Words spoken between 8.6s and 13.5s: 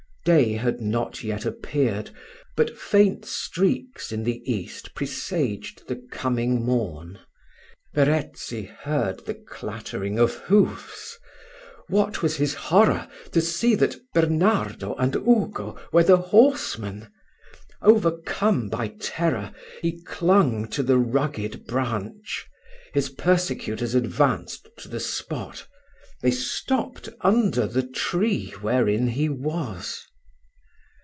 heard the clattering of hoofs What was his horror to